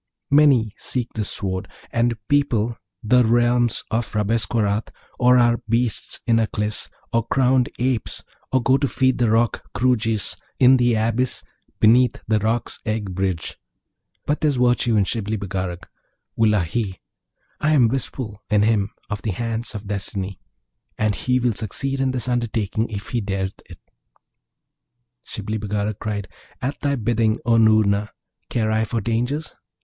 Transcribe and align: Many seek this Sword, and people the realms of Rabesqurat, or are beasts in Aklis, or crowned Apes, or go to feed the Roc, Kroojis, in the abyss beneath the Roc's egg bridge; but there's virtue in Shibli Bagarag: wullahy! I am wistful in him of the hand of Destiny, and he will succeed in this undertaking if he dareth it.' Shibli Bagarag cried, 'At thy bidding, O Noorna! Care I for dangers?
Many 0.31 0.73
seek 0.79 1.13
this 1.13 1.29
Sword, 1.29 1.67
and 1.91 2.17
people 2.27 2.75
the 3.03 3.23
realms 3.23 3.83
of 3.91 4.11
Rabesqurat, 4.15 4.89
or 5.19 5.37
are 5.37 5.59
beasts 5.69 6.19
in 6.25 6.37
Aklis, 6.39 6.89
or 7.13 7.27
crowned 7.27 7.69
Apes, 7.77 8.23
or 8.51 8.63
go 8.63 8.77
to 8.79 8.87
feed 8.87 9.19
the 9.19 9.29
Roc, 9.29 9.63
Kroojis, 9.75 10.37
in 10.57 10.77
the 10.77 10.95
abyss 10.95 11.43
beneath 11.79 12.19
the 12.27 12.39
Roc's 12.39 12.79
egg 12.83 13.13
bridge; 13.13 13.59
but 14.25 14.41
there's 14.41 14.55
virtue 14.55 14.95
in 14.95 15.03
Shibli 15.03 15.37
Bagarag: 15.37 15.83
wullahy! 16.35 16.95
I 17.59 17.73
am 17.73 17.87
wistful 17.87 18.41
in 18.49 18.63
him 18.63 18.89
of 19.07 19.21
the 19.21 19.29
hand 19.33 19.65
of 19.75 19.85
Destiny, 19.85 20.39
and 20.97 21.13
he 21.13 21.37
will 21.39 21.53
succeed 21.53 21.99
in 21.99 22.09
this 22.09 22.27
undertaking 22.27 22.89
if 22.89 23.09
he 23.09 23.21
dareth 23.21 23.61
it.' 23.69 23.79
Shibli 25.23 25.59
Bagarag 25.59 25.99
cried, 25.99 26.27
'At 26.59 26.81
thy 26.81 26.95
bidding, 26.95 27.37
O 27.45 27.57
Noorna! 27.57 28.09
Care 28.49 28.71
I 28.71 28.83
for 28.83 28.99
dangers? 28.99 29.53